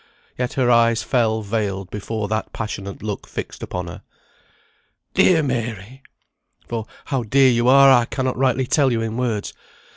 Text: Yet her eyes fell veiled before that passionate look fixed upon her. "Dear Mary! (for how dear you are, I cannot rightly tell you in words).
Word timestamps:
Yet 0.35 0.53
her 0.53 0.71
eyes 0.71 1.03
fell 1.03 1.43
veiled 1.43 1.91
before 1.91 2.27
that 2.27 2.51
passionate 2.53 3.03
look 3.03 3.27
fixed 3.27 3.61
upon 3.61 3.85
her. 3.85 4.01
"Dear 5.13 5.43
Mary! 5.43 6.01
(for 6.67 6.87
how 7.05 7.21
dear 7.21 7.51
you 7.51 7.67
are, 7.67 7.91
I 7.91 8.05
cannot 8.05 8.35
rightly 8.35 8.65
tell 8.65 8.91
you 8.91 9.03
in 9.03 9.15
words). 9.15 9.53